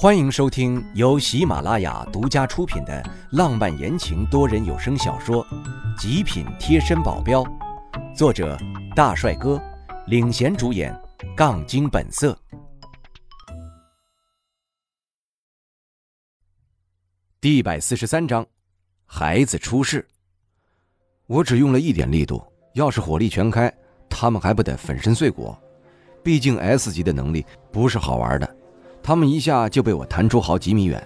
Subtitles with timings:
[0.00, 5.44] 欢迎收听由喜马拉雅独家出品的浪漫言情多人有声小说
[6.00, 7.42] 《极品贴身保镖》，
[8.14, 8.56] 作者
[8.94, 9.60] 大帅哥
[10.06, 10.96] 领衔主演，
[11.36, 12.38] 杠精本色。
[17.40, 18.46] 第一百四十三章，
[19.04, 20.06] 孩子出事。
[21.26, 22.40] 我只用了一点力度，
[22.74, 23.68] 要是火力全开，
[24.08, 25.52] 他们还不得粉身碎骨？
[26.22, 28.57] 毕竟 S 级的能力不是好玩的。
[29.08, 31.02] 他们一下就被我弹出好几米远，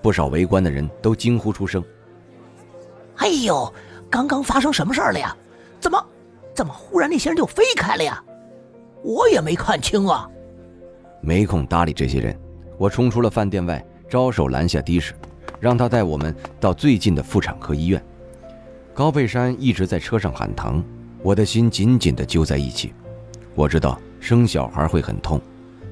[0.00, 1.84] 不少围观的人都惊呼出声
[3.20, 3.70] ：“哎呦，
[4.08, 5.36] 刚刚发生什么事儿了呀？
[5.78, 6.02] 怎么，
[6.54, 8.24] 怎么忽然那些人就飞开了呀？
[9.04, 10.26] 我也没看清啊。”
[11.20, 12.34] 没空搭理这些人，
[12.78, 15.12] 我冲出了饭店外，招手拦下的士，
[15.60, 18.02] 让他带我们到最近的妇产科医院。
[18.94, 20.82] 高佩山一直在车上喊疼，
[21.22, 22.94] 我的心紧紧地揪在一起。
[23.54, 25.38] 我知道生小孩会很痛。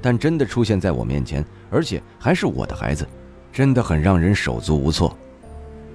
[0.01, 3.07] 但真的出现在我面前，而且还是我的孩子，
[3.53, 5.17] 真的很让人手足无措。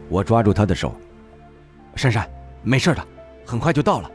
[0.10, 0.94] 我抓住他的手，
[1.96, 2.30] 珊珊，
[2.62, 3.08] 没事的，
[3.46, 4.12] 很快就到了。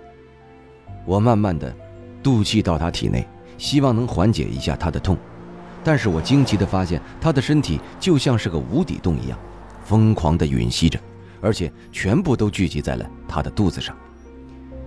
[1.05, 1.75] 我慢慢的
[2.23, 5.17] 渡气到他体内，希望能缓解一下他的痛。
[5.83, 9.39] 但是我惊奇的发现，他的身体就像是个无底洞一样，
[9.85, 11.01] 疯狂的吮吸着，
[11.41, 13.97] 而且全部都聚集在了他的肚子上。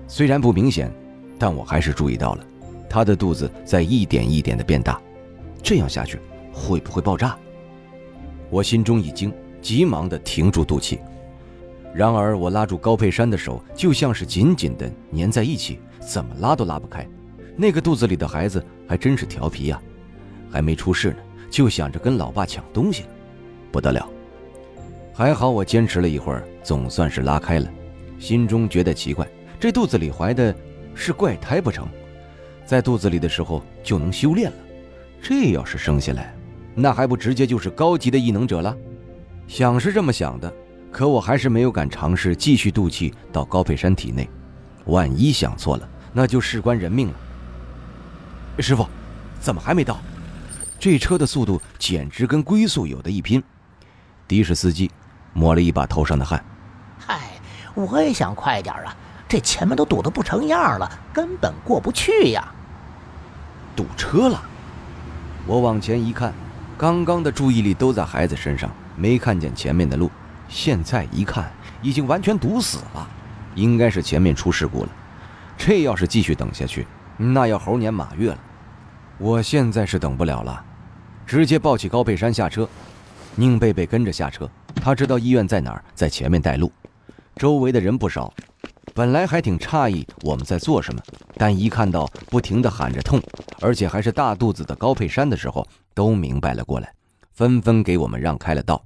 [0.08, 0.94] 虽然不明显，
[1.40, 2.46] 但我还是注意到了。
[2.92, 5.02] 他的肚子在一点一点的变大，
[5.64, 6.20] 这样下去
[6.52, 7.38] 会不会爆炸？
[8.50, 11.00] 我心中一惊，急忙的停住肚脐。
[11.96, 17.08] 然而我拉住高佩山的手，就像是紧紧的粘在一起，怎么拉都拉不开。
[17.56, 19.82] 那个肚子里的孩子还真是调皮呀，
[20.52, 21.18] 还没出世呢，
[21.50, 23.06] 就想着跟老爸抢东西，
[23.72, 24.06] 不得了。
[25.14, 27.72] 还好我坚持了一会儿，总算是拉开了，
[28.20, 29.26] 心中觉得奇怪，
[29.62, 30.54] 这肚子里怀的
[30.94, 31.88] 是怪胎不成？
[32.72, 34.58] 在肚子里的时候就能修炼了，
[35.22, 36.34] 这要是生下来，
[36.74, 38.74] 那还不直接就是高级的异能者了？
[39.46, 40.50] 想是这么想的，
[40.90, 44.30] 可我还是没有敢尝试继续渡气到高佩山体内，
[44.86, 47.14] 万一想错了，那就事关人命了。
[48.60, 48.88] 师傅，
[49.42, 50.00] 怎么还没到？
[50.80, 53.44] 这车的速度简直跟龟速有的一拼。
[54.30, 54.90] 的士司机
[55.34, 56.42] 抹了一把头上的汗，
[56.98, 57.32] 嗨，
[57.76, 58.96] 我也想快点啊，
[59.28, 62.50] 这前面都堵得不成样了，根本过不去呀。
[63.76, 64.42] 堵车了，
[65.48, 66.34] 我往前一看，
[66.78, 70.12] 刚刚的注意力都在孩子身上，没看见前面的路。
[70.48, 71.52] 现在一看，
[71.82, 73.08] 已经完全堵死了，
[73.56, 74.90] 应该是前面出事故了。
[75.58, 76.86] 这要是继续等下去，
[77.18, 78.40] 那要猴年马月了。
[79.18, 80.64] 我现在是等不了了，
[81.26, 82.68] 直接抱起高佩山下车，
[83.36, 84.50] 宁贝贝跟着下车。
[84.76, 86.72] 他知道医院在哪儿，在前面带路。
[87.36, 88.34] 周围的人不少。
[88.94, 91.02] 本来还挺诧异我们在做什么，
[91.36, 93.22] 但一看到不停地喊着痛，
[93.62, 96.94] 而且还是大肚子的高佩山的时候，都明白了过来，
[97.32, 98.84] 纷纷给我们让开了道。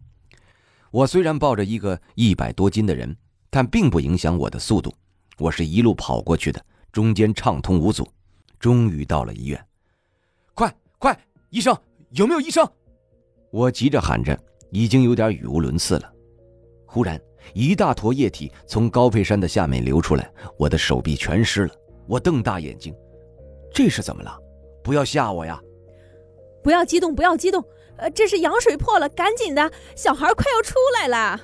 [0.92, 3.16] 我虽然抱着一个一百多斤的人，
[3.50, 4.94] 但并不影响我的速度。
[5.38, 8.08] 我是一路跑过去的，中间畅通无阻，
[8.60, 9.66] 终于到了医院。
[10.54, 11.76] 快快，医生
[12.12, 12.66] 有没有医生？
[13.52, 14.40] 我急着喊着，
[14.70, 16.14] 已经有点语无伦次了。
[16.86, 17.20] 忽然。
[17.54, 21.74] 一大坨液体从高佩山的下面流出来，我的手臂全湿了。
[22.08, 22.94] 我瞪大眼睛，
[23.74, 24.38] 这是怎么了？
[24.84, 25.60] 不要吓我呀！
[26.62, 27.64] 不要激动，不要激动。
[27.98, 31.40] 呃，这是羊水破了，赶紧的，小孩快要出来了。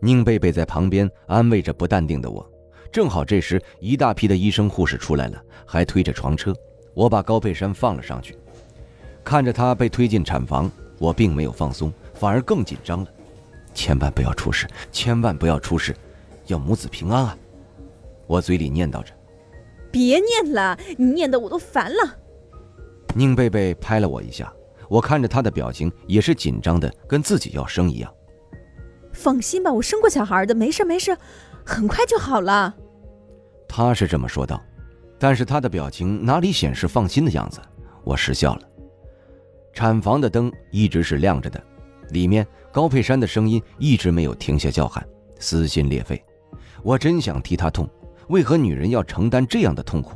[0.00, 2.50] 宁贝贝在旁边安慰着不淡定的我。
[2.90, 6.54] 正好这时，一大批的医生护士出来了，还推着床车。
[6.94, 8.36] 我把高佩山放了上去，
[9.22, 13.08] 看着他被推进产房，我并没有放松，反而更紧张了。
[13.72, 15.94] 千万不要出事，千万不要出事，
[16.46, 17.38] 要母子平安啊！
[18.26, 19.12] 我嘴里念叨着。
[19.90, 22.16] 别念了，你念的我都烦了。
[23.14, 24.52] 宁贝贝拍了我一下，
[24.88, 28.12] 我看着她的表情也是紧张的，跟自己要生一样。
[29.12, 31.16] 放心吧，我生过小孩的，没事没事，
[31.64, 32.72] 很快就好了。
[33.68, 34.62] 他是这么说道，
[35.18, 37.60] 但是他的表情哪里显示放心的样子？
[38.04, 38.62] 我失笑了。
[39.72, 41.62] 产房的灯一直是亮着的。
[42.10, 45.06] 里面高佩山的声音一直没有停下叫喊，
[45.38, 46.22] 撕心裂肺。
[46.82, 47.88] 我真想替他痛，
[48.28, 50.12] 为何女人要承担这样的痛苦？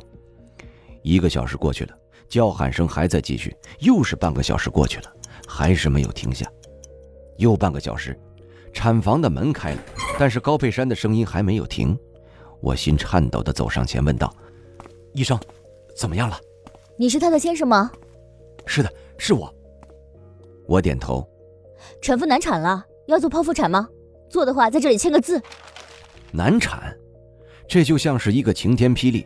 [1.03, 1.95] 一个小时过去了，
[2.27, 3.55] 叫喊声还在继续。
[3.79, 5.13] 又是半个小时过去了，
[5.47, 6.49] 还是没有停下。
[7.37, 8.17] 又半个小时，
[8.73, 9.81] 产房的门开了，
[10.17, 11.97] 但是高佩山的声音还没有停。
[12.61, 14.33] 我心颤抖地走上前问道
[15.13, 15.39] ：“医生，
[15.95, 16.39] 怎么样了？
[16.97, 17.91] 你是他的先生吗
[18.65, 19.53] ？”“是的，是我。”
[20.65, 21.27] 我点头。
[22.01, 23.87] 产妇难产了，要做剖腹产吗？
[24.29, 25.41] 做的话，在这里签个字。
[26.31, 26.97] 难产，
[27.67, 29.25] 这就像是一个晴天霹雳。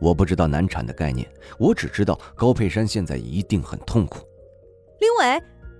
[0.00, 1.28] 我不知道难产的概念，
[1.58, 4.20] 我只知道高佩山现在一定很痛苦。
[5.00, 5.24] 林伟，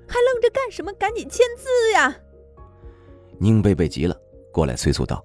[0.06, 0.92] 还愣着干什么？
[0.94, 2.16] 赶紧签字呀！
[3.38, 4.16] 宁贝贝急了，
[4.52, 5.24] 过来催促道。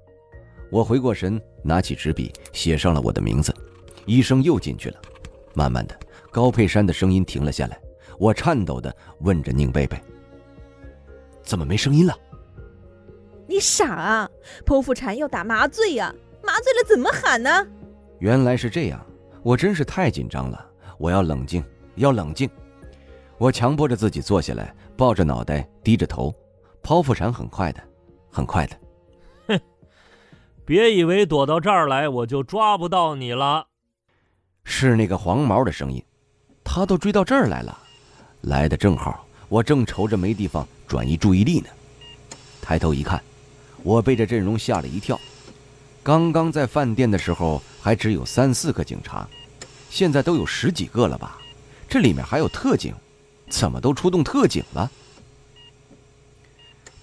[0.72, 3.54] 我回过神，拿起纸笔写上了我的名字。
[4.06, 5.02] 医生又进去了。
[5.54, 5.96] 慢慢的，
[6.32, 7.80] 高佩山的声音停了下来。
[8.20, 10.00] 我颤抖的问着宁贝贝
[11.44, 12.18] ：“怎么没声音了？”
[13.46, 14.30] 你傻啊！
[14.66, 17.68] 剖腹产要打麻醉呀，麻醉了怎么喊呢？
[18.20, 19.06] 原来是这样，
[19.44, 20.66] 我真是太紧张了。
[20.98, 21.64] 我要冷静，
[21.96, 22.50] 要冷静。
[23.38, 26.34] 我强迫着自己坐下来，抱着脑袋，低着头。
[26.82, 27.84] 剖腹产很快的，
[28.32, 28.78] 很快的。
[29.48, 29.60] 哼，
[30.66, 33.68] 别以为躲到这儿来，我就抓不到你了。
[34.64, 36.02] 是那个黄毛的声音，
[36.64, 37.78] 他都追到这儿来了，
[38.42, 39.26] 来的正好。
[39.54, 41.68] 我正愁着没地方转移注意力呢，
[42.60, 43.24] 抬头一看，
[43.84, 45.20] 我被这阵容吓了一跳。
[46.02, 49.30] 刚刚在饭店的时候还只有三四个警察，
[49.92, 51.38] 现在都有十几个了吧？
[51.88, 52.96] 这里面还有特警，
[53.48, 54.90] 怎么都出动特警了？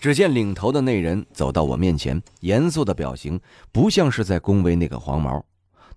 [0.00, 5.41] 只见领头的那人走到我面前，严肃的表情不像是在恭维那个黄毛，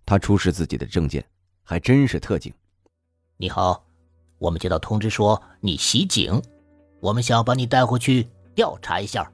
[0.06, 1.26] 他出示自己的证件。
[1.64, 2.54] 还真是特警。
[3.38, 3.84] 你好，
[4.44, 6.42] 我们接到通知说你袭警，
[7.00, 9.32] 我们想要把你带回去调查一下。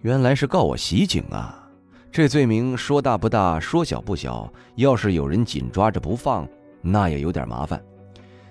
[0.00, 1.68] 原来是告我袭警啊！
[2.10, 4.50] 这罪名说大不大，说小不小。
[4.76, 6.48] 要是有人紧抓着不放，
[6.80, 7.78] 那也有点麻烦。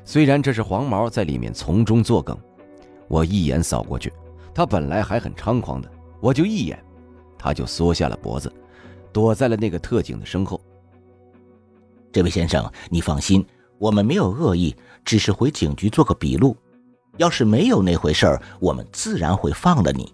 [0.03, 2.37] 虽然这是黄毛在里面从中作梗，
[3.07, 4.13] 我一眼扫过去，
[4.53, 5.89] 他本来还很猖狂的，
[6.19, 6.77] 我就一眼，
[7.39, 8.53] 他就缩下了脖子，
[9.11, 10.61] 躲在了那个特警的身后。
[12.11, 13.43] 这位先生，你放心，
[13.77, 16.55] 我们没有恶意，只是回警局做个笔录。
[17.17, 20.13] 要是没有那回事儿，我们自然会放了你。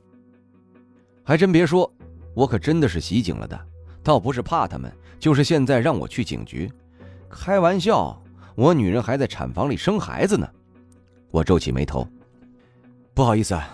[1.23, 1.91] 还真别说，
[2.33, 3.59] 我可真的是袭警了的，
[4.03, 6.71] 倒不是怕他们，就是现在让我去警局。
[7.29, 8.21] 开玩笑，
[8.55, 10.47] 我女人还在产房里生孩子呢。
[11.31, 12.07] 我皱起眉头，
[13.13, 13.67] 不好意思，啊，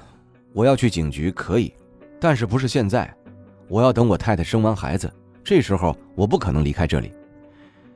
[0.53, 1.73] 我要去警局可以，
[2.19, 3.13] 但是不是现在，
[3.67, 5.11] 我要等我太太生完孩子，
[5.43, 7.11] 这时候我不可能离开这里。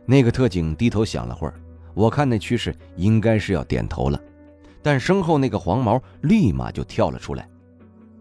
[0.05, 1.53] 那个特警低头想了会儿，
[1.93, 4.19] 我看那趋势应该是要点头了，
[4.81, 7.47] 但身后那个黄毛立马就跳了出来。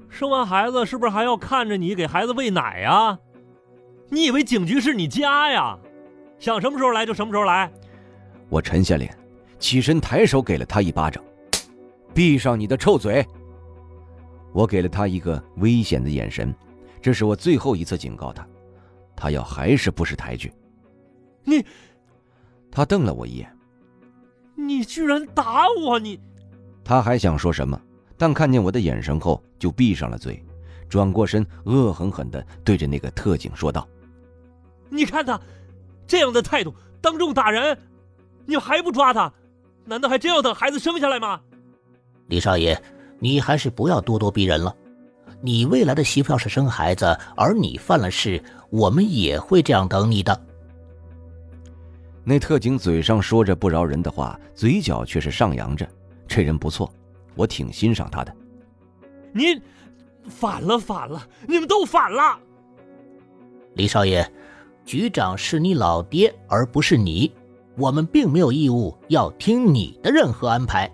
[0.09, 3.19] 生完孩子是不是还要看着你给孩子喂奶呀？
[4.09, 5.79] 你以为警局是你家呀？
[6.39, 7.71] 想什么时候来就什么时候来。
[8.49, 9.17] 我沉下脸，
[9.59, 11.23] 起身抬手给了他一巴掌，
[12.13, 13.25] 闭上你的臭嘴！
[14.53, 16.53] 我给了他一个危险的眼神，
[17.01, 18.45] 这是我最后一次警告他，
[19.15, 20.53] 他要还是不识抬举。
[21.45, 21.65] 你，
[22.69, 23.49] 他瞪了我一眼。
[24.67, 25.99] 你居然打我！
[25.99, 26.21] 你，
[26.85, 27.81] 他还想说什么，
[28.17, 30.43] 但看见我的眼神后就闭上了嘴，
[30.89, 33.89] 转过身，恶狠狠地对着那个特警说道
[34.91, 35.41] ：“你看他，
[36.07, 37.77] 这样的态度，当众打人，
[38.47, 39.33] 你还不抓他？
[39.85, 41.41] 难道还真要等孩子生下来吗？”
[42.29, 42.81] 李少爷，
[43.19, 44.75] 你还是不要咄咄逼人了。
[45.43, 50.39] 你未来的媳妇要是生孩子，而你犯了事，我们也会这样等你的。
[52.23, 55.89] 那特警嘴上说着不饶人的话，嘴角却是上扬着。
[56.29, 56.93] 这人不错，
[57.35, 58.37] 我挺欣赏他的。
[59.33, 59.61] 您
[60.29, 61.27] 反了，反了！
[61.49, 62.39] 你们都反了！
[63.75, 64.31] 李少爷，
[64.85, 67.33] 局长是你老爹，而不是你。
[67.77, 70.91] 我们并没有义务要听你的任何安排。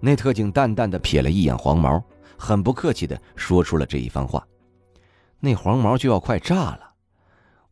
[0.00, 2.02] 那特警淡淡的瞥了一眼黄毛，
[2.36, 4.46] 很不客气的说出了这一番话。
[5.40, 6.92] 那黄毛就要快炸了，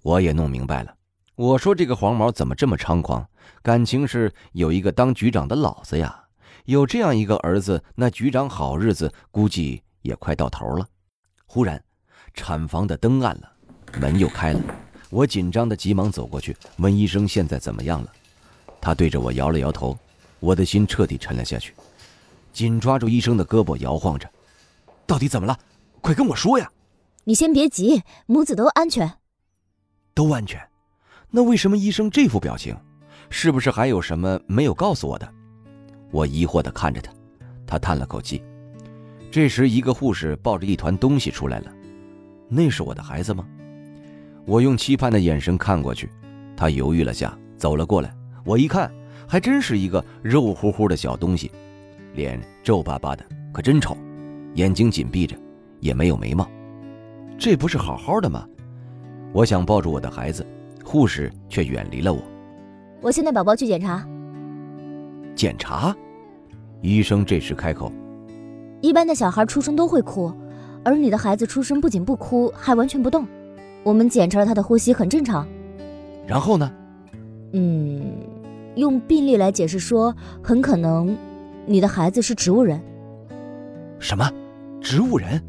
[0.03, 0.96] 我也弄明白了。
[1.37, 3.29] 我说：“这个黄毛怎么这么猖狂？
[3.63, 6.19] 感情是有一个当局长的老子呀！
[6.65, 10.89] 有这样一个儿子，那局长好日子估计也快到头了。”
[11.45, 11.83] 忽然，
[12.33, 13.53] 产房的灯暗了，
[14.01, 14.61] 门又开了。
[15.11, 18.11] 我紧张的急忙走过去，问医生：“现在怎么样了？”
[18.81, 19.97] 他对着我摇了摇头。
[20.41, 21.75] 我的心彻底沉了下去，
[22.53, 24.27] 紧抓住医生的胳膊摇晃着
[25.07, 25.59] ：“到底怎么了？
[26.01, 26.71] 快跟我说呀！”
[27.25, 29.19] 你先别急，母子都安全，
[30.15, 30.67] 都安全。
[31.37, 32.75] 那为什么医生这副表情？
[33.29, 35.29] 是不是还有什么没有告诉我的？
[36.11, 37.13] 我疑惑地看着他，
[37.67, 38.43] 他叹了口气。
[39.31, 41.71] 这时，一个护士抱着一团东西出来了。
[42.49, 43.47] 那是我的孩子吗？
[44.47, 46.09] 我用期盼的眼神看过去，
[46.57, 48.17] 他犹豫了下，走了过来。
[48.43, 48.91] 我一看，
[49.29, 51.53] 还真是一个肉乎乎的小东西，
[52.15, 53.95] 脸皱巴巴的，可真丑，
[54.55, 55.37] 眼睛紧闭着，
[55.81, 56.51] 也没有眉毛。
[57.39, 58.49] 这不是好好的吗？
[59.35, 60.47] 我想抱住我的孩子。
[60.87, 62.23] 护士却远离了我。
[63.03, 64.07] 我先带宝宝去检查。
[65.35, 65.95] 检查？
[66.81, 67.91] 医生这时开口。
[68.81, 70.33] 一般的小孩出生都会哭，
[70.85, 73.27] 而你的孩子出生不仅不哭，还完全不动。
[73.83, 75.45] 我们检查了他的呼吸，很正常。
[76.25, 76.71] 然后呢？
[77.53, 78.05] 嗯，
[78.77, 81.17] 用病例来解释说，很可能
[81.67, 82.81] 你的孩子是植物人。
[83.99, 84.31] 什么？
[84.81, 85.43] 植物人？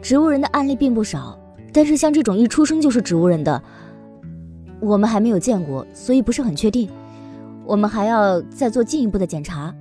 [0.00, 1.38] 植物人的案例并不少，
[1.74, 3.62] 但是像这种一出生就是植物人的，
[4.82, 6.90] 我们还没有见过，所以不是很确定。
[7.64, 9.72] 我们还要再做进一步的检查。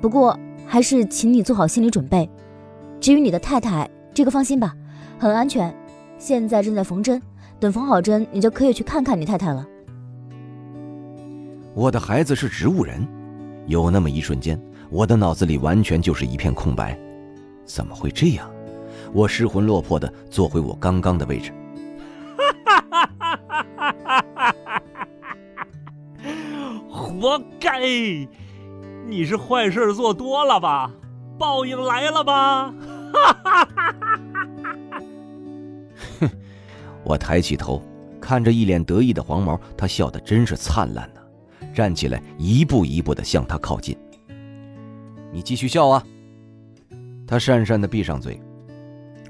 [0.00, 0.36] 不过
[0.66, 2.28] 还是请你做好心理准备。
[3.00, 4.74] 至于你的太太，这个放心吧，
[5.16, 5.72] 很安全。
[6.18, 7.22] 现在正在缝针，
[7.60, 9.64] 等缝好针，你就可以去看看你太太了。
[11.74, 13.06] 我的孩子是植物人，
[13.66, 14.60] 有那么一瞬间，
[14.90, 16.98] 我的脑子里完全就是一片空白。
[17.64, 18.50] 怎么会这样？
[19.12, 21.52] 我失魂落魄的坐回我刚刚的位置。
[26.90, 27.80] 活该！
[29.06, 30.90] 你是坏事做多了吧？
[31.38, 32.74] 报应来了吧？
[33.12, 33.96] 哈哈哈
[36.20, 36.30] 哼！
[37.04, 37.82] 我抬起头，
[38.20, 41.20] 看着一脸得意的黄毛，他笑得真是灿烂呢。
[41.74, 43.96] 站起来，一步一步的向他靠近。
[45.32, 46.02] 你继续笑啊！
[47.26, 48.40] 他讪讪的闭上嘴，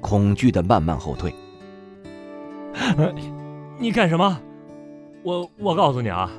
[0.01, 1.33] 恐惧的慢慢后退。
[3.79, 4.39] 你干什么？
[5.23, 6.29] 我我告诉你啊，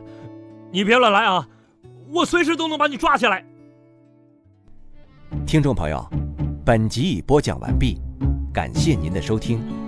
[0.71, 1.49] 你别乱来啊！
[2.13, 3.43] 我随时都能把你抓起来。
[5.47, 6.07] 听众朋友，
[6.67, 7.99] 本集已播讲完毕，
[8.53, 9.80] 感谢您的收听。